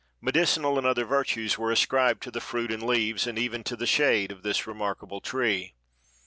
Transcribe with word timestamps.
Medicinal 0.19 0.79
and 0.79 0.87
other 0.87 1.05
virtues 1.05 1.59
were 1.59 1.69
ascribed 1.69 2.23
to 2.23 2.31
the 2.31 2.41
fruit 2.41 2.71
and 2.71 2.81
leaves 2.81 3.27
and 3.27 3.37
even 3.37 3.63
to 3.63 3.75
the 3.75 3.85
shade 3.85 4.31
of 4.31 4.41
this 4.41 4.65
remarkable 4.65 5.21
tree. 5.21 5.75